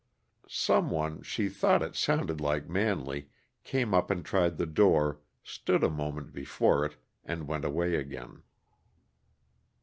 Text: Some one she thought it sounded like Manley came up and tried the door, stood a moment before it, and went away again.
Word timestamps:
Some 0.49 0.89
one 0.89 1.21
she 1.21 1.47
thought 1.47 1.83
it 1.83 1.95
sounded 1.95 2.41
like 2.41 2.67
Manley 2.67 3.29
came 3.63 3.93
up 3.93 4.09
and 4.09 4.25
tried 4.25 4.57
the 4.57 4.65
door, 4.65 5.21
stood 5.43 5.83
a 5.83 5.91
moment 5.91 6.33
before 6.33 6.83
it, 6.83 6.97
and 7.23 7.47
went 7.47 7.65
away 7.65 7.93
again. 7.93 8.41